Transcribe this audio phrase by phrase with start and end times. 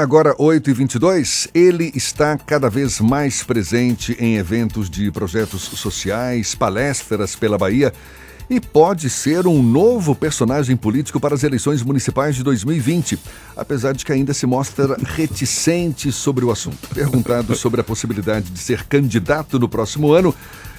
[0.00, 1.50] agora 8h22.
[1.54, 7.92] Ele está cada vez mais presente em eventos de projetos sociais, palestras pela Bahia
[8.50, 13.16] e pode ser um novo personagem político para as eleições municipais de 2020,
[13.56, 16.88] apesar de que ainda se mostra reticente sobre o assunto.
[16.92, 20.34] Perguntado sobre a possibilidade de ser candidato no próximo ano,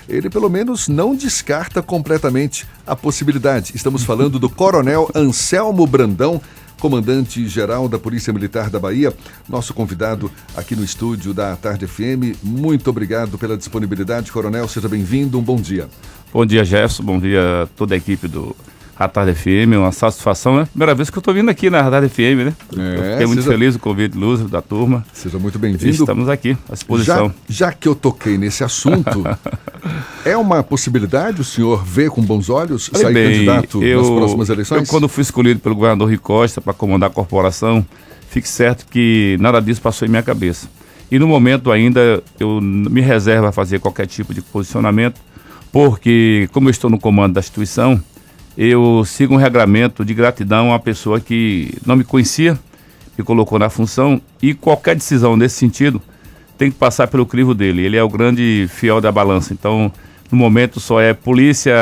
[0.10, 3.72] ele pelo menos não descarta completamente a possibilidade.
[3.74, 6.42] Estamos falando do Coronel Anselmo Brandão
[6.82, 9.14] comandante-geral da Polícia Militar da Bahia,
[9.48, 12.36] nosso convidado aqui no estúdio da Tarde FM.
[12.42, 14.68] Muito obrigado pela disponibilidade, Coronel.
[14.68, 15.38] Seja bem-vindo.
[15.38, 15.88] Um bom dia.
[16.34, 17.04] Bom dia, Jefferson.
[17.04, 18.56] Bom dia a toda a equipe do
[19.02, 20.66] Radar FM, uma satisfação, né?
[20.66, 22.54] Primeira vez que eu estou vindo aqui na Radar FM, né?
[22.78, 23.52] É, fiquei muito seja...
[23.52, 25.04] feliz com o convite lúcido da turma.
[25.12, 25.90] Seja muito bem-vindo.
[25.90, 27.34] Estamos aqui à disposição.
[27.50, 29.24] Já, já, que eu toquei nesse assunto,
[30.24, 34.10] é uma possibilidade o senhor ver com bons olhos Olha sair bem, candidato eu, nas
[34.10, 34.82] próximas eleições?
[34.82, 37.86] Eu, quando fui escolhido pelo governador Rui Costa para comandar a corporação,
[38.30, 40.68] fique certo que nada disso passou em minha cabeça.
[41.10, 45.20] E no momento ainda eu me reservo a fazer qualquer tipo de posicionamento,
[45.72, 48.02] porque como eu estou no comando da instituição,
[48.58, 52.58] eu sigo um regramento de gratidão a uma pessoa que não me conhecia,
[53.18, 56.02] me colocou na função e qualquer decisão nesse sentido
[56.58, 57.84] tem que passar pelo crivo dele.
[57.84, 59.52] Ele é o grande fiel da balança.
[59.52, 59.92] Então,
[60.32, 61.74] no momento só é polícia,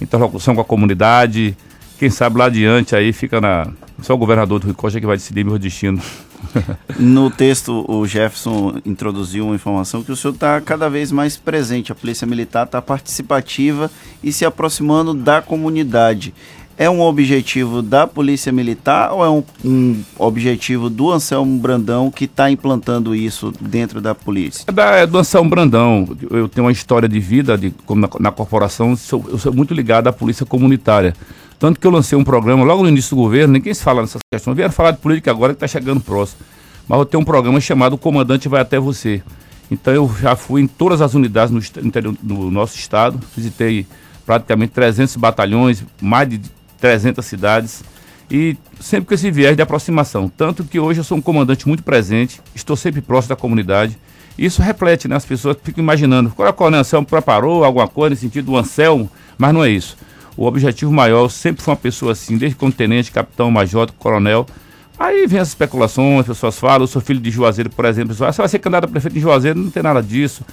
[0.00, 1.56] interlocução com a comunidade.
[1.98, 3.68] Quem sabe lá adiante aí fica na.
[4.02, 6.02] Só o governador do Rio Costa que vai decidir meu destino.
[6.98, 11.92] No texto, o Jefferson introduziu uma informação que o senhor está cada vez mais presente.
[11.92, 13.90] A Polícia Militar está participativa
[14.22, 16.32] e se aproximando da comunidade.
[16.78, 22.26] É um objetivo da Polícia Militar ou é um, um objetivo do Anselmo Brandão que
[22.26, 24.64] está implantando isso dentro da polícia?
[24.66, 26.06] É, da, é do Anselmo Brandão.
[26.30, 30.08] Eu tenho uma história de vida de, na, na corporação, sou, eu sou muito ligado
[30.08, 31.14] à polícia comunitária.
[31.58, 34.20] Tanto que eu lancei um programa logo no início do governo, ninguém se fala nessas
[34.30, 34.56] questões.
[34.56, 36.40] Vieram falar de política agora que está chegando próximo.
[36.88, 39.22] Mas eu tenho um programa chamado O Comandante Vai Até Você.
[39.70, 43.86] Então eu já fui em todas as unidades no, interior, no nosso estado, visitei
[44.24, 46.40] praticamente 300 batalhões, mais de
[46.78, 47.84] 300 cidades
[48.30, 50.28] e sempre com esse viés de aproximação.
[50.28, 53.96] Tanto que hoje eu sou um comandante muito presente, estou sempre próximo da comunidade.
[54.38, 55.16] Isso reflete, né?
[55.16, 58.56] As pessoas ficam imaginando, qual é o Coronel Anselmo preparou alguma coisa no sentido do
[58.56, 59.96] Anselmo, mas não é isso.
[60.36, 64.46] O objetivo maior sempre foi uma pessoa assim, desde como tenente, capitão, major, coronel.
[64.98, 68.32] Aí vem as especulações, as pessoas falam, eu sou filho de Juazeiro, por exemplo, ah,
[68.32, 70.44] você vai ser candidato a prefeito de Juazeiro, não tem nada disso.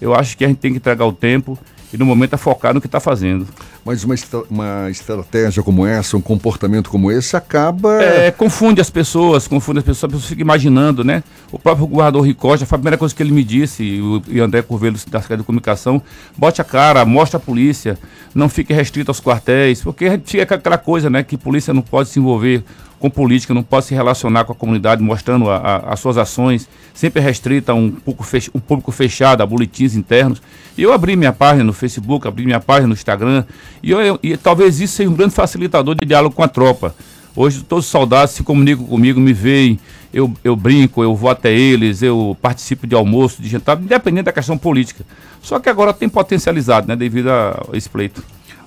[0.00, 1.58] Eu acho que a gente tem que entregar o tempo
[1.92, 3.46] e no momento é focar no que está fazendo.
[3.84, 4.14] Mas uma,
[4.50, 8.02] uma estratégia como essa, um comportamento como esse, acaba.
[8.02, 11.22] É, confunde as pessoas, confunde as pessoas, as pessoas ficam imaginando, né?
[11.52, 14.94] O próprio governador Ricosta, a primeira coisa que ele me disse, o, e André Curvelo
[14.94, 16.00] da Secretaria de Comunicação,
[16.34, 17.98] bote a cara, mostre a polícia,
[18.34, 22.08] não fique restrito aos quartéis, porque a fica aquela coisa, né, que polícia não pode
[22.08, 22.64] se envolver
[23.04, 26.66] com política, não pode se relacionar com a comunidade, mostrando a, a, as suas ações,
[26.94, 30.40] sempre restrita a um, pouco fech, um público fechado, a boletins internos.
[30.74, 33.44] E eu abri minha página no Facebook, abri minha página no Instagram,
[33.82, 36.94] e, eu, e talvez isso seja um grande facilitador de diálogo com a tropa.
[37.36, 39.78] Hoje todos os soldados se comunicam comigo, me veem,
[40.10, 44.32] eu, eu brinco, eu vou até eles, eu participo de almoço, de jantar, independente da
[44.32, 45.04] questão política.
[45.42, 48.24] Só que agora tem potencializado, né, devido a esse pleito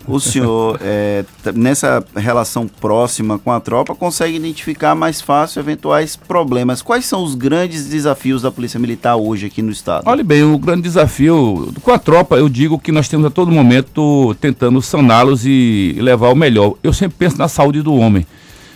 [0.07, 6.81] o senhor, é, nessa relação próxima com a tropa, consegue identificar mais fácil eventuais problemas.
[6.81, 10.03] Quais são os grandes desafios da Polícia Militar hoje aqui no Estado?
[10.05, 13.51] Olha bem, o grande desafio com a tropa, eu digo que nós temos a todo
[13.51, 16.75] momento tentando saná-los e levar o melhor.
[16.81, 18.25] Eu sempre penso na saúde do homem.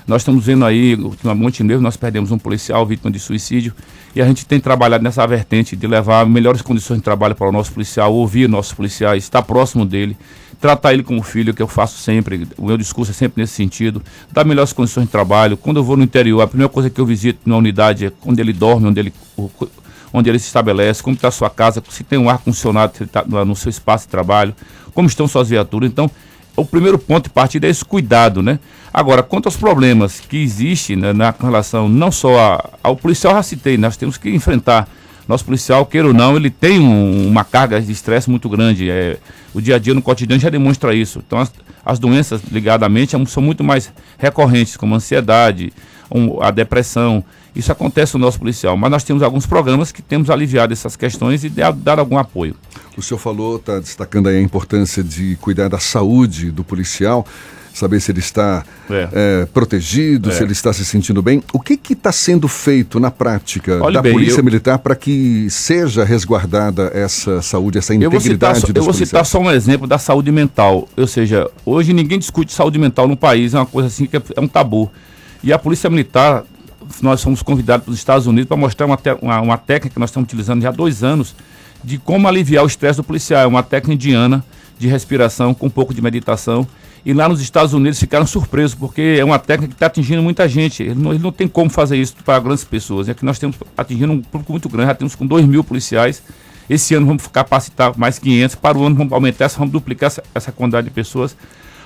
[0.06, 3.74] Nós estamos vendo aí, ultimamente mesmo, nós perdemos um policial vítima de suicídio
[4.16, 7.52] e a gente tem trabalhado nessa vertente de levar melhores condições de trabalho para o
[7.52, 10.18] nosso policial, ouvir nossos policiais, estar próximo dele,
[10.60, 14.02] tratar ele como filho, que eu faço sempre, o meu discurso é sempre nesse sentido,
[14.32, 15.58] dar melhores condições de trabalho.
[15.58, 18.42] Quando eu vou no interior, a primeira coisa que eu visito na unidade é onde
[18.42, 19.14] ele dorme, onde ele,
[20.14, 23.56] onde ele se estabelece, como está a sua casa, se tem um ar-condicionado tá no
[23.56, 24.54] seu espaço de trabalho,
[24.94, 25.90] como estão suas viaturas.
[25.90, 26.12] Então,
[26.56, 28.60] o primeiro ponto de partida é esse cuidado, né?
[28.94, 33.44] Agora, quanto aos problemas que existem né, na relação não só a, ao policial, já
[33.44, 34.88] citei, nós temos que enfrentar
[35.28, 38.90] nosso policial, queira ou não, ele tem um, uma carga de estresse muito grande.
[38.90, 39.18] É,
[39.54, 41.24] o dia a dia no cotidiano já demonstra isso.
[41.26, 41.52] Então, as,
[41.86, 45.72] as doenças ligadas à mente são muito mais recorrentes, como a ansiedade,
[46.14, 47.24] um, a depressão.
[47.56, 48.76] Isso acontece no nosso policial.
[48.76, 52.56] Mas nós temos alguns programas que temos aliviado essas questões e dar algum apoio.
[52.98, 57.26] O senhor falou, está destacando aí a importância de cuidar da saúde do policial
[57.74, 59.10] saber se ele está é.
[59.12, 60.34] É, protegido, é.
[60.34, 61.44] se ele está se sentindo bem.
[61.54, 64.44] O que está sendo feito na prática da bem, Polícia eu...
[64.44, 69.26] Militar para que seja resguardada essa saúde, essa integridade eu vou citar, Eu vou citar
[69.26, 70.88] só um exemplo da saúde mental.
[70.96, 74.22] Ou seja, hoje ninguém discute saúde mental no país, é uma coisa assim que é,
[74.36, 74.92] é um tabu.
[75.44, 76.44] E a Polícia Militar
[77.02, 80.10] nós fomos convidados para os Estados Unidos para mostrar uma, uma, uma, técnica que nós
[80.10, 81.34] estamos utilizando já há dois anos
[81.84, 83.42] de como aliviar o estresse do policial.
[83.42, 84.44] É uma técnica indiana
[84.78, 86.68] de respiração com um pouco de meditação.
[87.06, 90.48] E lá nos Estados Unidos ficaram surpresos, porque é uma técnica que está atingindo muita
[90.48, 90.84] gente.
[90.84, 93.10] Ele não, ele não, tem como fazer isso para grandes pessoas.
[93.10, 96.22] É que nós temos atingindo um público muito grande, já temos com 2 mil policiais.
[96.70, 98.56] Esse ano vamos capacitar mais 500.
[98.56, 101.36] Para o ano vamos aumentar essa, vamos duplicar essa, essa quantidade de pessoas.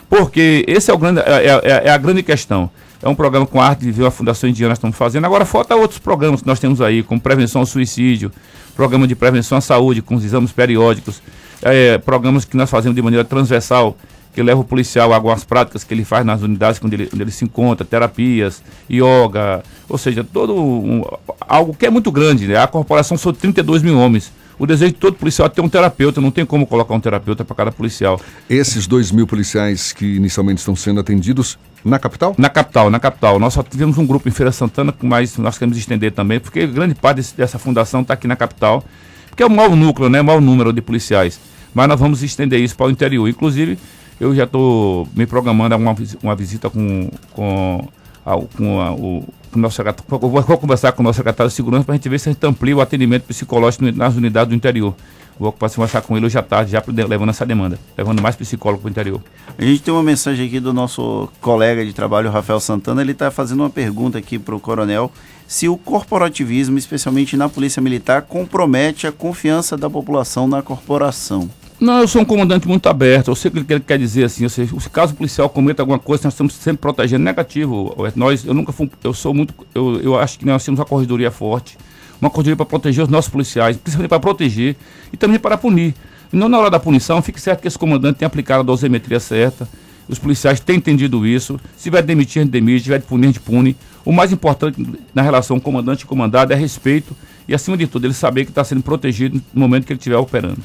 [0.09, 2.69] Porque esse é, é, é, é a grande questão.
[3.01, 5.25] É um programa com arte de ver a Fundação Indiana nós estamos fazendo.
[5.25, 8.31] Agora falta outros programas que nós temos aí, como prevenção ao suicídio,
[8.75, 11.21] programa de prevenção à saúde, com os exames periódicos,
[11.61, 13.97] é, programas que nós fazemos de maneira transversal,
[14.33, 17.23] que leva o policial a algumas práticas que ele faz nas unidades onde ele, onde
[17.23, 21.03] ele se encontra, terapias, yoga, ou seja, todo um,
[21.39, 22.47] algo que é muito grande.
[22.47, 22.57] Né?
[22.57, 24.31] A corporação são 32 mil homens.
[24.57, 27.43] O desejo de todo policial é ter um terapeuta, não tem como colocar um terapeuta
[27.43, 28.19] para cada policial.
[28.49, 32.35] Esses dois mil policiais que inicialmente estão sendo atendidos na capital?
[32.37, 33.39] Na capital, na capital.
[33.39, 36.95] Nós só tivemos um grupo em Feira Santana, mas nós queremos estender também, porque grande
[36.95, 38.83] parte desse, dessa fundação está aqui na capital,
[39.29, 41.39] porque é o maior núcleo, né, o maior número de policiais.
[41.73, 43.29] Mas nós vamos estender isso para o interior.
[43.29, 43.77] Inclusive,
[44.19, 47.87] eu já estou me programando uma, uma visita com, com,
[48.25, 49.23] a, com a, o
[49.55, 51.97] com o nosso secretário, vou, vou conversar com o nosso secretário de segurança para a
[51.97, 54.93] gente ver se a gente amplia o atendimento psicológico nas unidades do interior.
[55.37, 58.87] Vou conversar com ele hoje à tarde, já levando essa demanda, levando mais psicólogo para
[58.87, 59.21] o interior.
[59.57, 63.01] A gente tem uma mensagem aqui do nosso colega de trabalho, Rafael Santana.
[63.01, 65.11] Ele está fazendo uma pergunta aqui para o coronel:
[65.47, 71.49] se o corporativismo, especialmente na Polícia Militar, compromete a confiança da população na corporação.
[71.79, 73.27] Não, eu sou um comandante muito aberto.
[73.27, 74.47] Eu sei o que ele quer dizer assim.
[74.47, 77.93] Seja, se caso o policial cometa alguma coisa, nós estamos sempre protegendo negativo.
[78.15, 81.29] Nós, eu nunca fui, eu sou muito, eu, eu acho que nós temos uma corredoria
[81.29, 81.77] forte,
[82.21, 84.75] uma corredoria para proteger os nossos policiais, principalmente para proteger
[85.11, 85.93] e também para punir.
[86.31, 89.67] Não na hora da punição, fique certo que esse comandante tem aplicado a dosimetria certa.
[90.07, 91.59] Os policiais têm entendido isso.
[91.77, 92.85] Se vai demitir, a gente demite.
[92.85, 93.75] Se de punir, a gente pune.
[94.03, 97.15] O mais importante na relação comandante e comandado é respeito
[97.47, 100.17] e, acima de tudo, ele saber que está sendo protegido no momento que ele estiver
[100.17, 100.59] operando.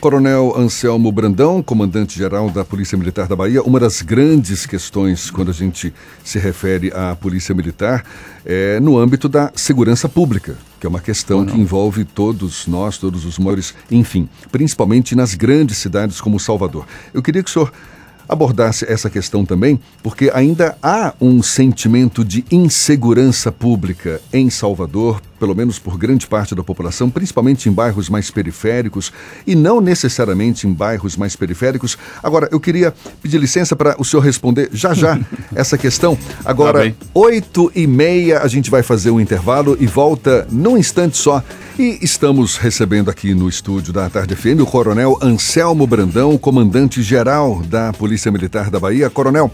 [0.00, 5.54] Coronel Anselmo Brandão, comandante-geral da Polícia Militar da Bahia, uma das grandes questões quando a
[5.54, 5.92] gente
[6.22, 8.04] se refere à Polícia Militar
[8.44, 13.24] é no âmbito da segurança pública, que é uma questão que envolve todos nós, todos
[13.24, 16.86] os maiores, enfim, principalmente nas grandes cidades como Salvador.
[17.12, 17.72] Eu queria que o senhor
[18.28, 25.54] abordasse essa questão também, porque ainda há um sentimento de insegurança pública em Salvador, pelo
[25.54, 29.12] menos por grande parte da população, principalmente em bairros mais periféricos
[29.46, 31.96] e não necessariamente em bairros mais periféricos.
[32.22, 35.18] Agora, eu queria pedir licença para o senhor responder já já
[35.54, 36.18] essa questão.
[36.44, 41.16] Agora, tá oito e meia, a gente vai fazer um intervalo e volta num instante
[41.16, 41.42] só.
[41.78, 47.92] E estamos recebendo aqui no estúdio da Tarde FM o Coronel Anselmo Brandão, comandante-geral da
[47.92, 49.08] Polícia Militar da Bahia.
[49.08, 49.48] Coronel,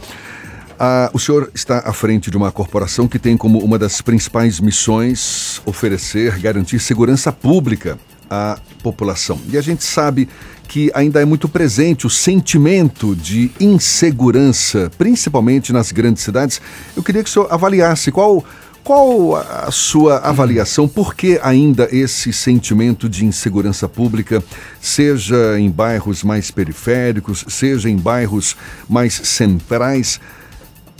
[0.78, 4.60] ah, o senhor está à frente de uma corporação que tem como uma das principais
[4.60, 7.98] missões oferecer, garantir segurança pública
[8.28, 9.40] à população.
[9.48, 10.28] E a gente sabe
[10.68, 16.60] que ainda é muito presente o sentimento de insegurança, principalmente nas grandes cidades.
[16.96, 18.44] Eu queria que o senhor avaliasse qual.
[18.82, 20.86] Qual a sua avaliação?
[20.86, 24.44] Por que ainda esse sentimento de insegurança pública,
[24.78, 28.54] seja em bairros mais periféricos, seja em bairros
[28.86, 30.20] mais centrais?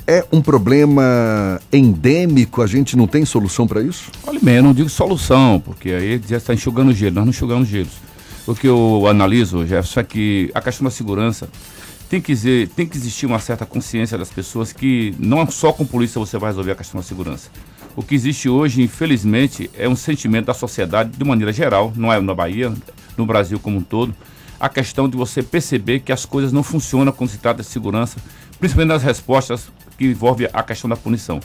[0.07, 2.61] É um problema endêmico?
[2.61, 4.11] A gente não tem solução para isso?
[4.27, 7.67] Olha bem, eu não digo solução, porque aí já está enxugando gelo, nós não enxugamos
[7.67, 7.93] gelos.
[8.47, 11.49] O que eu analiso, Jefferson, é que a questão da segurança
[12.11, 15.87] tem que, dizer, tem que existir uma certa consciência das pessoas que não só com
[15.87, 17.49] polícia você vai resolver a questão da segurança.
[17.97, 22.21] O que existe hoje, infelizmente, é um sentimento da sociedade, de maneira geral, não é
[22.21, 22.71] na Bahia,
[23.17, 24.15] no Brasil como um todo,
[24.61, 28.19] a questão de você perceber que as coisas não funcionam quando se trata de segurança,
[28.61, 31.41] principalmente nas respostas que envolve a questão da punição.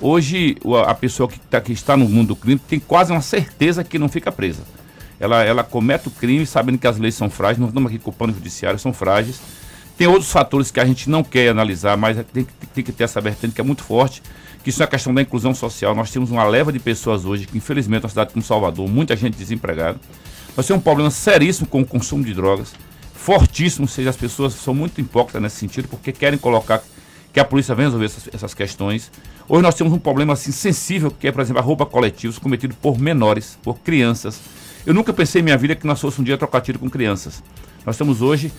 [0.00, 3.82] Hoje, a pessoa que, tá, que está no mundo do crime tem quase uma certeza
[3.82, 4.62] que não fica presa.
[5.18, 8.32] Ela, ela comete o crime sabendo que as leis são frágeis, não estamos aqui culpando
[8.32, 9.40] o judiciário, são frágeis.
[9.96, 13.20] Tem outros fatores que a gente não quer analisar, mas tem, tem que ter essa
[13.20, 14.22] vertente que é muito forte,
[14.62, 15.92] que isso é a questão da inclusão social.
[15.96, 19.36] Nós temos uma leva de pessoas hoje, que infelizmente na cidade como Salvador, muita gente
[19.36, 19.98] desempregada.
[20.56, 22.72] Nós temos um problema seríssimo com o consumo de drogas,
[23.12, 26.80] fortíssimo, ou seja, as pessoas são muito hipócritas nesse sentido, porque querem colocar
[27.38, 29.12] que a polícia venha resolver essas, essas, questões.
[29.48, 32.74] Hoje nós temos um problema assim sensível, que é, por exemplo, a roupa coletiva cometido
[32.74, 34.40] por menores, por crianças.
[34.84, 37.40] Eu nunca pensei em minha vida que nós fosse um dia trocar tiro com crianças.
[37.86, 38.52] Nós estamos hoje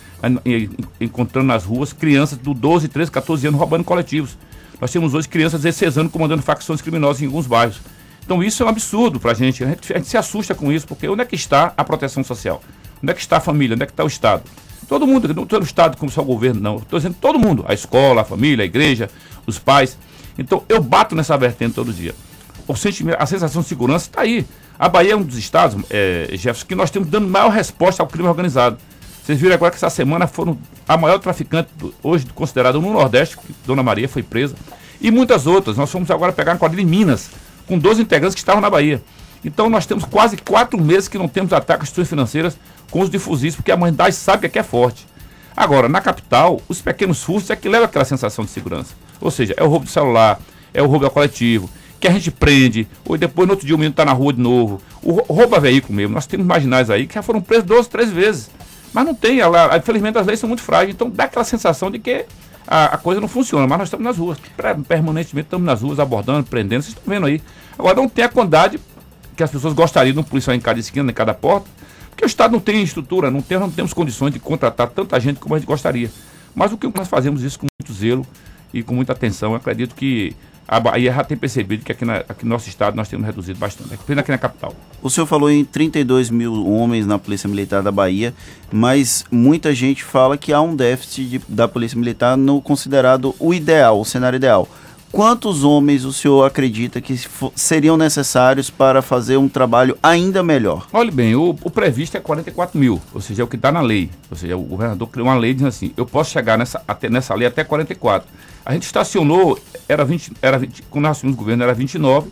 [1.00, 4.38] encontrando nas ruas crianças do 12, 13, 14 anos roubando coletivos.
[4.80, 7.82] Nós temos hoje crianças de 16 anos comandando facções criminosas em alguns bairros.
[8.24, 9.62] Então isso é um absurdo para a gente.
[9.62, 12.62] A gente se assusta com isso, porque onde é que está a proteção social?
[13.04, 13.76] Onde é que está a família?
[13.76, 14.44] Onde é que está o Estado?
[14.90, 16.78] Todo mundo, não todo o Estado como só o governo, não.
[16.78, 17.64] Estou dizendo todo mundo.
[17.68, 19.08] A escola, a família, a igreja,
[19.46, 19.96] os pais.
[20.36, 22.16] Então eu bato nessa vertente todo dia.
[22.68, 24.46] o sentimento, a sensação de segurança está aí.
[24.80, 28.08] A Bahia é um dos estados, é, Jefferson, que nós temos dando maior resposta ao
[28.08, 28.78] crime organizado.
[29.24, 33.38] Vocês viram agora que essa semana foram a maior traficante do, hoje considerada no Nordeste,
[33.38, 34.56] que Dona Maria foi presa,
[35.00, 35.78] e muitas outras.
[35.78, 37.30] Nós fomos agora pegar uma quadrilha em Minas,
[37.68, 39.04] com 12 integrantes que estavam na Bahia.
[39.44, 42.58] Então nós temos quase quatro meses que não temos ataques às instituições financeiras
[42.92, 45.08] com os difusistas, porque a humanidade sabe que é forte.
[45.56, 48.94] Agora, na capital, os pequenos furtos é que leva aquela sensação de segurança.
[49.20, 50.40] Ou seja, é o roubo de celular,
[50.74, 51.70] é o roubo ao coletivo,
[52.00, 54.40] que a gente prende, ou depois no outro dia o menino está na rua de
[54.40, 54.82] novo.
[55.04, 56.14] O roubo a veículo mesmo.
[56.14, 58.50] Nós temos marginais aí que já foram presos duas, três vezes.
[58.94, 62.00] Mas não tem, ela, infelizmente as leis são muito frágeis, então dá aquela sensação de
[62.00, 62.26] que
[62.68, 64.38] a, a, coisa não funciona, mas nós estamos nas ruas,
[64.88, 67.42] permanentemente estamos nas ruas abordando, prendendo, vocês estão vendo aí.
[67.78, 68.80] Agora não tem a quantidade
[69.40, 71.66] que as pessoas gostariam de um policial em cada esquina, em cada porta,
[72.10, 75.40] porque o Estado não tem estrutura, não, tem, não temos condições de contratar tanta gente
[75.40, 76.12] como a gente gostaria.
[76.54, 78.28] Mas o que nós fazemos isso com muito zelo
[78.74, 80.36] e com muita atenção, eu acredito que
[80.68, 83.58] a Bahia já tem percebido que aqui, na, aqui no nosso estado nós temos reduzido
[83.58, 84.76] bastante, apenas aqui na capital.
[85.02, 88.34] O senhor falou em 32 mil homens na Polícia Militar da Bahia,
[88.70, 93.54] mas muita gente fala que há um déficit de, da Polícia Militar no considerado o
[93.54, 94.68] ideal, o cenário ideal.
[95.12, 97.20] Quantos homens o senhor acredita que
[97.56, 100.88] seriam necessários para fazer um trabalho ainda melhor?
[100.94, 103.82] Olha bem, o, o previsto é 44 mil, ou seja, é o que está na
[103.82, 104.12] lei.
[104.30, 107.34] Ou seja, o governador criou uma lei dizendo assim: eu posso chegar nessa, até, nessa
[107.34, 108.30] lei até 44.
[108.64, 112.30] A gente estacionou, era 20, era 20, quando nós assumimos o governo era 29,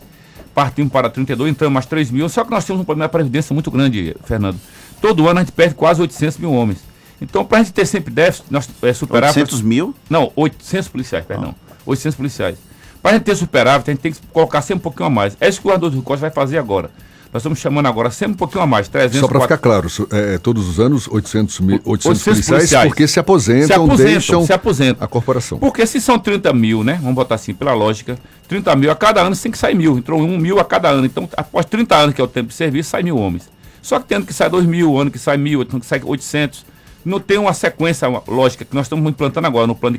[0.54, 2.28] partimos para 32, entramos mais 3 mil.
[2.28, 4.58] Só que nós temos um problema de previdência muito grande, Fernando.
[5.00, 6.78] Todo ano a gente perde quase 800 mil homens.
[7.20, 9.30] Então, para a gente ter sempre déficit, nós é, superar.
[9.30, 9.92] 800 mil?
[10.08, 11.56] Não, 800 policiais, perdão.
[11.60, 11.68] Ah.
[11.84, 12.67] 800 policiais.
[13.02, 15.36] Para a gente ter superávit, a gente tem que colocar sempre um pouquinho a mais.
[15.40, 16.90] É isso que o governador do Costa vai fazer agora.
[17.32, 20.38] Nós estamos chamando agora sempre um pouquinho a mais, 300 Só para ficar claro, é,
[20.38, 24.46] todos os anos 800, mil, 800, 800 policiais, policiais, porque se aposentam, se aposentam, deixam
[24.46, 25.04] se aposentam.
[25.04, 25.58] a corporação.
[25.58, 26.98] Porque se são 30 mil, né?
[27.02, 29.98] Vamos botar assim, pela lógica, 30 mil a cada ano tem que sair mil.
[29.98, 31.04] Entrou um mil a cada ano.
[31.04, 33.50] Então, após 30 anos, que é o tempo de serviço, sai mil homens.
[33.82, 36.00] Só que tem ano que sai 2 mil, ano que sai mil, ano que sai
[36.02, 36.64] 800.
[37.04, 39.98] Não tem uma sequência lógica que nós estamos implantando agora no plano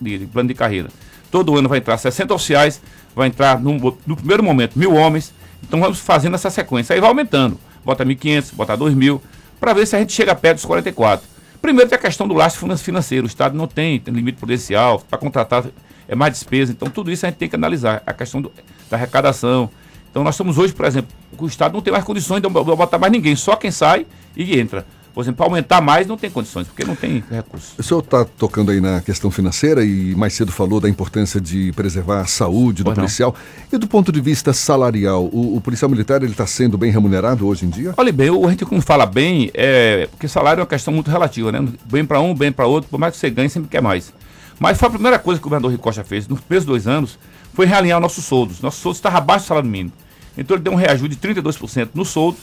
[0.00, 0.88] de, de, plano de carreira.
[1.30, 2.80] Todo ano vai entrar 60 oficiais,
[3.14, 5.32] vai entrar no, no primeiro momento mil homens.
[5.62, 6.94] Então vamos fazendo essa sequência.
[6.94, 7.58] Aí vai aumentando.
[7.84, 9.20] Bota 1.500, bota 2.000,
[9.58, 11.26] para ver se a gente chega perto dos 44.
[11.60, 13.24] Primeiro tem a questão do lastro financeiro.
[13.24, 15.64] O Estado não tem, tem limite prudencial, para contratar
[16.08, 16.72] é mais despesa.
[16.72, 18.02] Então tudo isso a gente tem que analisar.
[18.04, 18.52] A questão do,
[18.90, 19.70] da arrecadação.
[20.10, 23.12] Então nós estamos hoje, por exemplo, o Estado não tem mais condições de botar mais
[23.12, 24.04] ninguém, só quem sai
[24.36, 24.84] e entra.
[25.12, 27.74] Por exemplo, para aumentar mais não tem condições, porque não tem recursos.
[27.78, 31.72] O senhor está tocando aí na questão financeira e mais cedo falou da importância de
[31.72, 33.34] preservar a saúde do pois policial.
[33.70, 33.78] Não.
[33.78, 37.46] E do ponto de vista salarial, o, o policial militar ele está sendo bem remunerado
[37.46, 37.92] hoje em dia?
[37.96, 41.50] Olha bem, a gente quando fala bem, é porque salário é uma questão muito relativa,
[41.50, 41.66] né?
[41.90, 44.12] Bem para um, bem para outro, por mais que você ganhe, sempre quer mais.
[44.60, 47.18] Mas foi a primeira coisa que o governador Ricocha fez nos primeiros dois anos,
[47.52, 48.60] foi realinhar nossos soldos.
[48.60, 49.92] Nossos soldos estavam abaixo do salário mínimo.
[50.36, 52.36] Então ele deu um reajuste de 32% no soldo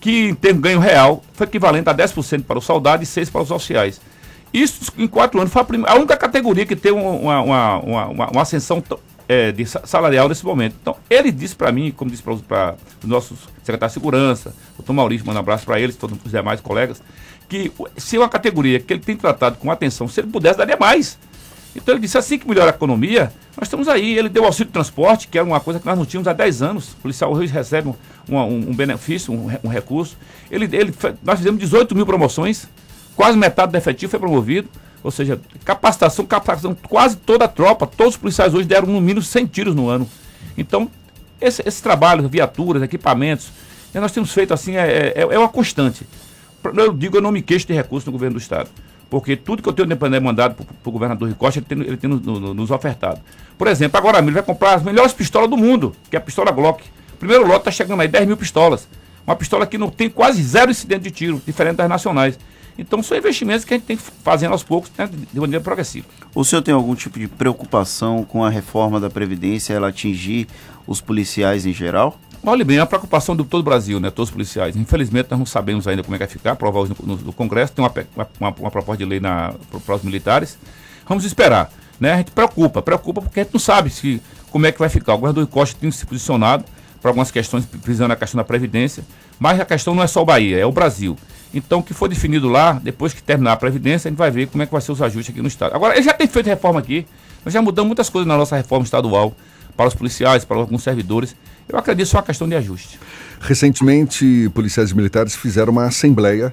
[0.00, 3.30] que em termos de ganho real foi equivalente a 10% para o soldado e 6%
[3.30, 4.00] para os oficiais.
[4.52, 8.30] Isso em quatro anos foi a, primeira, a única categoria que teve uma, uma, uma,
[8.30, 8.82] uma ascensão
[9.28, 10.76] é, de salarial nesse momento.
[10.80, 15.26] Então, ele disse para mim, como disse para os nossos secretários de segurança, doutor Maurício,
[15.26, 17.02] manda um abraço para eles, todos os demais colegas,
[17.48, 20.76] que se é uma categoria que ele tem tratado com atenção, se ele pudesse, daria
[20.76, 21.18] mais.
[21.74, 24.16] Então ele disse, assim que melhora a economia, nós estamos aí.
[24.16, 26.62] Ele deu auxílio de transporte, que era uma coisa que nós não tínhamos há 10
[26.62, 26.92] anos.
[26.92, 27.94] O policial hoje recebe um,
[28.36, 30.16] um, um benefício, um, um, recurso.
[30.50, 32.68] Ele, ele, nós fizemos 18 mil promoções,
[33.14, 34.68] quase metade do efetivo foi promovido.
[35.02, 39.22] Ou seja, capacitação, capacitação, quase toda a tropa, todos os policiais hoje deram no mínimo
[39.22, 40.08] 100 tiros no ano.
[40.56, 40.90] Então,
[41.40, 43.50] esse, esse trabalho, viaturas, equipamentos,
[43.94, 46.06] nós temos feito assim, é, é, é uma constante.
[46.76, 48.68] Eu digo, eu não me queixo de recursos no governo do Estado.
[49.10, 49.88] Porque tudo que eu tenho
[50.22, 53.20] mandado para o governador Ricocha, ele tem, ele tem nos, nos ofertado.
[53.56, 56.50] Por exemplo, agora ele vai comprar as melhores pistolas do mundo, que é a pistola
[56.50, 56.84] Glock.
[57.18, 58.86] Primeiro lote está chegando aí 10 mil pistolas.
[59.26, 62.38] Uma pistola que não tem quase zero incidente de tiro, diferente das nacionais.
[62.78, 66.06] Então são investimentos que a gente tem que fazendo aos poucos, né, de maneira progressiva.
[66.34, 70.46] O senhor tem algum tipo de preocupação com a reforma da Previdência, ela atingir
[70.86, 72.18] os policiais em geral?
[72.44, 74.10] Olha bem, é uma preocupação de todo o Brasil, né?
[74.10, 74.76] Todos os policiais.
[74.76, 77.72] Infelizmente, nós não sabemos ainda como é que vai ficar, aprovar hoje no, no, Congresso,
[77.72, 77.92] tem uma,
[78.38, 80.56] uma, uma, proposta de lei para os militares.
[81.06, 81.70] Vamos esperar.
[81.98, 82.12] Né?
[82.12, 85.14] A gente preocupa, preocupa porque a gente não sabe se, como é que vai ficar.
[85.14, 86.64] O governador Costa tem se posicionado
[87.02, 89.04] para algumas questões, precisando a questão da Previdência,
[89.38, 91.16] mas a questão não é só o Bahia, é o Brasil.
[91.52, 94.48] Então, o que for definido lá, depois que terminar a Previdência, a gente vai ver
[94.48, 95.74] como é que vai ser os ajustes aqui no Estado.
[95.74, 97.06] Agora, ele já tem feito reforma aqui,
[97.44, 99.34] nós já mudamos muitas coisas na nossa reforma estadual,
[99.76, 101.36] para os policiais, para alguns servidores.
[101.68, 102.98] Eu acredito é uma questão de ajuste.
[103.40, 106.52] Recentemente, policiais militares fizeram uma assembleia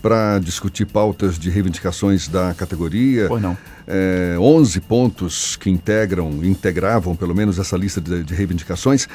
[0.00, 3.26] para discutir pautas de reivindicações da categoria.
[3.28, 3.56] Pois não.
[3.86, 9.06] É, 11 pontos que integram, integravam pelo menos essa lista de, de reivindicações.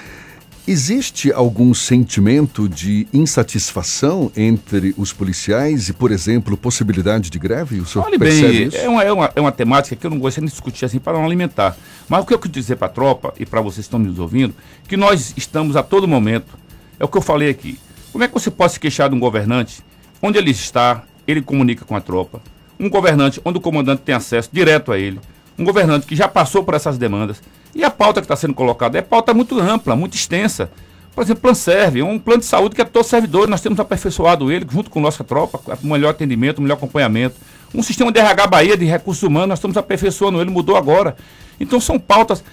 [0.67, 7.79] Existe algum sentimento de insatisfação entre os policiais e, por exemplo, possibilidade de greve?
[7.79, 8.77] O senhor Olha bem, isso?
[8.77, 11.13] É, uma, é, uma, é uma temática que eu não gostaria de discutir assim para
[11.13, 11.75] não alimentar.
[12.07, 14.19] Mas o que eu quero dizer para a tropa e para vocês que estão nos
[14.19, 14.53] ouvindo,
[14.87, 16.57] que nós estamos a todo momento,
[16.99, 17.79] é o que eu falei aqui.
[18.11, 19.83] Como é que você pode se queixar de um governante
[20.21, 22.41] onde ele está, ele comunica com a tropa?
[22.79, 25.19] Um governante onde o comandante tem acesso direto a ele.
[25.59, 27.41] Um governante que já passou por essas demandas
[27.75, 30.71] e a pauta que está sendo colocada é pauta muito ampla, muito extensa.
[31.13, 34.49] Por exemplo, Plano Serve, um plano de saúde que é todo servidor, nós temos aperfeiçoado
[34.49, 37.35] ele junto com nossa tropa, melhor atendimento, melhor acompanhamento.
[37.75, 41.17] Um sistema de RH Bahia de recursos humanos, nós estamos aperfeiçoando ele, mudou agora.
[41.59, 42.43] Então são pautas,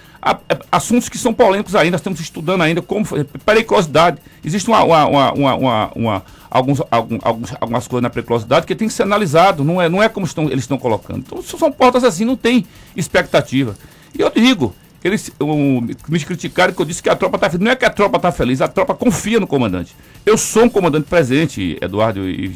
[0.71, 3.05] assuntos que são polêmicos ainda, nós estamos estudando ainda como
[3.45, 4.17] periculosidade.
[4.43, 9.03] Existe uma, uma, uma, uma alguns, alguns, algumas coisas na periculosidade que tem que ser
[9.03, 11.19] analisado, não é, não é como estão, eles estão colocando.
[11.19, 13.75] Então são pautas assim, não tem expectativa.
[14.17, 17.63] E eu digo, eles um, me criticaram que eu disse que a tropa está feliz.
[17.63, 19.95] Não é que a tropa está feliz, a tropa confia no comandante.
[20.25, 22.53] Eu sou um comandante presente, Eduardo e, e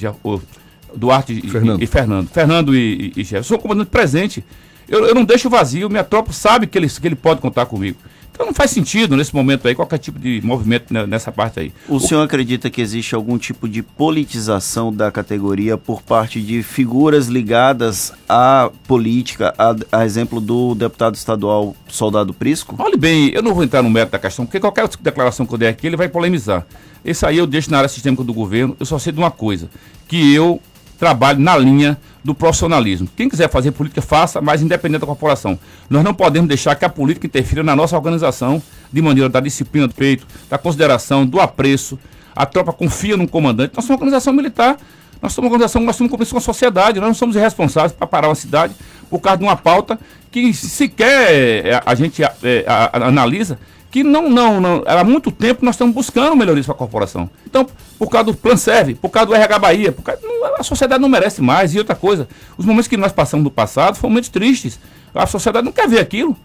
[0.96, 1.82] Duarte Fernando.
[1.82, 2.30] E, e Fernando.
[2.30, 4.44] Fernando e, e, e Eu sou um comandante presente.
[4.92, 7.98] Eu, eu não deixo vazio, minha tropa sabe que ele, que ele pode contar comigo.
[8.34, 11.74] Então não faz sentido nesse momento aí qualquer tipo de movimento nessa parte aí.
[11.88, 16.62] O, o senhor acredita que existe algum tipo de politização da categoria por parte de
[16.62, 22.76] figuras ligadas à política, a, a exemplo do deputado estadual Soldado Prisco?
[22.80, 25.58] Olhe bem, eu não vou entrar no mérito da questão, porque qualquer declaração que eu
[25.58, 26.66] der aqui, ele vai polemizar.
[27.04, 29.70] Esse aí eu deixo na área sistêmica do governo, eu só sei de uma coisa,
[30.08, 30.60] que eu
[30.98, 33.08] trabalho na linha do profissionalismo.
[33.16, 35.58] Quem quiser fazer política, faça, mas independente da corporação.
[35.90, 38.62] Nós não podemos deixar que a política interfira na nossa organização,
[38.92, 41.98] de maneira da disciplina do peito, da consideração, do apreço.
[42.36, 43.74] A tropa confia no comandante.
[43.76, 44.78] Nós somos uma organização militar,
[45.22, 48.08] nós somos uma organização, nós somos compromisso com a sociedade, nós não somos irresponsáveis para
[48.08, 48.74] parar uma cidade
[49.10, 50.00] por causa de uma pauta
[50.32, 53.60] que sequer é, a gente é, analisa
[53.92, 57.30] que não, não, não, há muito tempo nós estamos buscando melhorias para a corporação.
[57.46, 57.68] Então,
[58.00, 61.02] por causa do Plan Serve, por causa do RH Bahia, por causa, não, a sociedade
[61.02, 61.76] não merece mais.
[61.76, 62.28] E outra coisa,
[62.58, 64.80] os momentos que nós passamos do passado foram momentos tristes.
[65.14, 66.38] A sociedade não quer ver aquilo.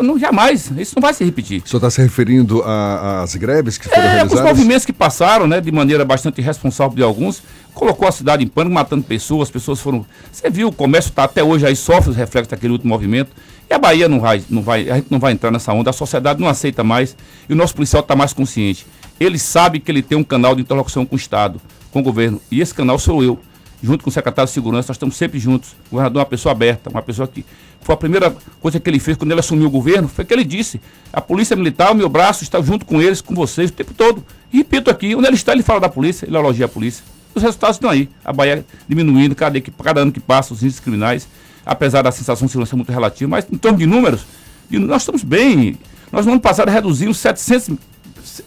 [0.00, 1.62] Não, jamais, isso não vai se repetir.
[1.62, 4.40] O senhor está se referindo às greves que foram é, realizadas?
[4.40, 7.42] os movimentos que passaram, né, de maneira bastante irresponsável de alguns,
[7.74, 10.06] colocou a cidade em pânico, matando pessoas, as pessoas foram...
[10.32, 13.30] Você viu, o comércio está até hoje aí, sofre os reflexos daquele último movimento.
[13.68, 15.92] E a Bahia não vai, não vai, a gente não vai entrar nessa onda, a
[15.92, 17.16] sociedade não aceita mais
[17.48, 18.86] e o nosso policial está mais consciente.
[19.18, 22.40] Ele sabe que ele tem um canal de interlocução com o Estado, com o governo,
[22.50, 23.38] e esse canal sou eu.
[23.82, 25.72] Junto com o secretário de Segurança, nós estamos sempre juntos.
[25.88, 27.44] O governador é uma pessoa aberta, uma pessoa que.
[27.82, 30.44] Foi a primeira coisa que ele fez quando ele assumiu o governo, foi que ele
[30.44, 30.80] disse:
[31.12, 34.24] a Polícia Militar, o meu braço está junto com eles, com vocês, o tempo todo.
[34.50, 37.04] E repito aqui, onde ele está, ele fala da polícia, ele elogia a polícia.
[37.34, 38.08] Os resultados estão aí.
[38.24, 41.28] A Bahia diminuindo cada, cada ano que passa, os índices criminais
[41.66, 44.24] apesar da sensação de segurança muito relativa, mas em termos de números,
[44.70, 45.76] nós estamos bem.
[46.12, 47.76] Nós no ano passado reduzimos 700,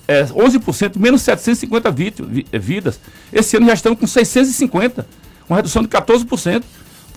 [0.07, 1.91] é, 11%, menos 750
[2.59, 2.99] vidas.
[3.31, 5.05] Esse ano já estamos com 650,
[5.49, 6.63] uma redução de 14%.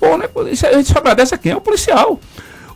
[0.00, 1.52] Pô, né, isso, a gente só agradece a quem?
[1.52, 2.20] É o policial.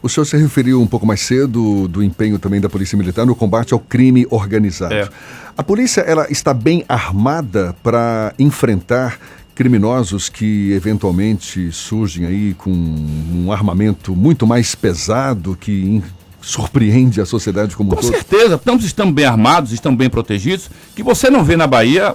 [0.00, 3.34] O senhor se referiu um pouco mais cedo do empenho também da Polícia Militar no
[3.34, 4.94] combate ao crime organizado.
[4.94, 5.08] É.
[5.56, 9.18] A polícia ela está bem armada para enfrentar
[9.56, 16.02] criminosos que eventualmente surgem aí com um armamento muito mais pesado que
[16.42, 18.12] surpreende a sociedade como Com todo?
[18.12, 22.14] certeza, todos estamos bem armados, estão bem protegidos, que você não vê na Bahia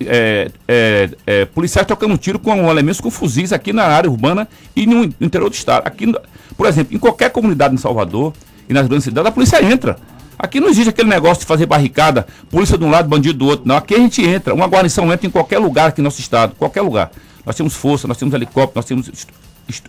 [0.00, 4.86] é, é, é, policiais tocando tiro com elementos com fuzis aqui na área urbana e
[4.86, 5.86] no interior do estado.
[5.86, 6.12] Aqui,
[6.56, 8.32] por exemplo, em qualquer comunidade em Salvador
[8.68, 9.98] e nas grandes cidades, a polícia entra.
[10.42, 13.68] Aqui não existe aquele negócio de fazer barricada, polícia de um lado, bandido do outro.
[13.68, 14.54] Não, aqui a gente entra.
[14.54, 17.10] Uma guarnição entra em qualquer lugar aqui no nosso estado, qualquer lugar.
[17.44, 19.10] Nós temos força, nós temos helicóptero, nós temos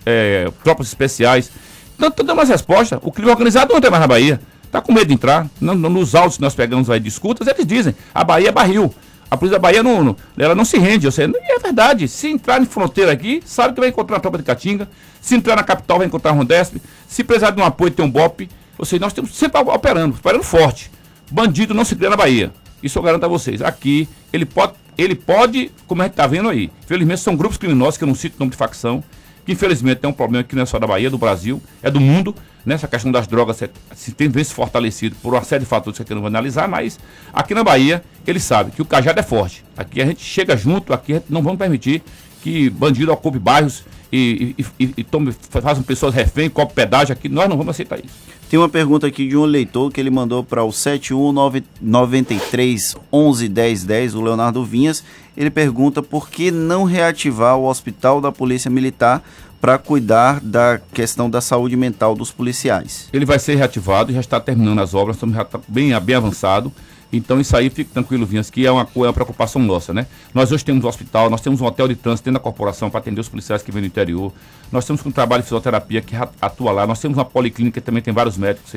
[0.05, 1.49] é, tropas especiais.
[1.95, 2.99] Então, dando mais resposta.
[3.01, 4.41] O crime organizado não entra mais na Bahia.
[4.65, 5.47] Está com medo de entrar.
[5.59, 8.93] Não, nos autos que nós pegamos aí de escutas, eles dizem, a Bahia é barril.
[9.29, 11.05] A polícia da Bahia não, não, ela não se rende.
[11.05, 12.09] Ou seja, é verdade.
[12.09, 14.89] Se entrar em fronteira aqui, sabe que vai encontrar a tropa de Catinga.
[15.21, 16.75] Se entrar na capital, vai encontrar a Rondesp.
[17.07, 18.49] Se precisar de um apoio, tem um BOP.
[18.81, 20.89] Ou seja, nós temos sempre operando, operando forte.
[21.29, 22.51] Bandido não se cria na Bahia.
[22.81, 23.61] Isso eu garanto a vocês.
[23.61, 27.95] Aqui, ele pode, ele pode, como a gente está vendo aí, infelizmente são grupos criminosos,
[27.95, 29.03] que eu não cito o nome de facção,
[29.45, 31.91] que infelizmente tem um problema que não é só da Bahia, é do Brasil, é
[31.91, 32.35] do mundo.
[32.65, 32.91] Nessa né?
[32.91, 33.59] questão das drogas
[33.95, 36.99] se tem vez fortalecido por uma série de fatores que eu não vou analisar, mas
[37.31, 39.63] aqui na Bahia, ele sabe que o cajado é forte.
[39.77, 42.01] Aqui a gente chega junto, aqui não vamos permitir
[42.41, 47.29] que bandido ocupe bairros e, e, e, e tome, façam pessoas refém, cobre pedágio aqui,
[47.29, 48.31] nós não vamos aceitar isso.
[48.49, 54.21] Tem uma pergunta aqui de um leitor que ele mandou para o 7193 111010, o
[54.21, 55.01] Leonardo Vinhas.
[55.37, 59.23] Ele pergunta por que não reativar o hospital da Polícia Militar
[59.61, 63.07] para cuidar da questão da saúde mental dos policiais.
[63.13, 66.73] Ele vai ser reativado, já está terminando as obras, estamos já tá bem, bem avançado.
[67.11, 70.07] Então isso aí, fique tranquilo, Vinhas, que é uma, é uma preocupação nossa, né?
[70.33, 72.99] Nós hoje temos um hospital, nós temos um hotel de trânsito dentro da corporação para
[72.99, 74.31] atender os policiais que vêm do interior.
[74.71, 76.87] Nós temos um trabalho de fisioterapia que atua lá.
[76.87, 78.73] Nós temos uma policlínica que também tem vários médicos.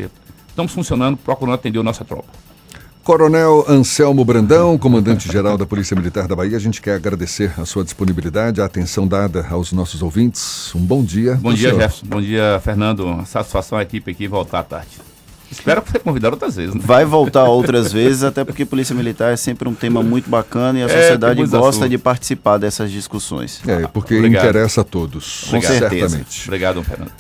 [0.49, 2.29] Estamos funcionando, procurando atender a nossa tropa.
[3.05, 7.85] Coronel Anselmo Brandão, comandante-geral da Polícia Militar da Bahia, a gente quer agradecer a sua
[7.85, 10.75] disponibilidade, a atenção dada aos nossos ouvintes.
[10.75, 11.35] Um bom dia.
[11.35, 11.83] Bom dia, senhor.
[11.83, 12.07] Jefferson.
[12.07, 13.23] Bom dia, Fernando.
[13.27, 15.14] Satisfação a equipe aqui voltar à tarde.
[15.59, 16.75] Espero ser convidado outras vezes.
[16.75, 16.81] Né?
[16.85, 20.83] Vai voltar outras vezes, até porque Polícia Militar é sempre um tema muito bacana e
[20.83, 21.91] a é, sociedade gosta assuntos.
[21.91, 23.61] de participar dessas discussões.
[23.67, 24.45] É, porque Obrigado.
[24.45, 25.45] interessa a todos.
[25.51, 26.09] Com certeza.
[26.09, 26.43] Certamente.
[26.47, 27.13] Obrigado, Fernando.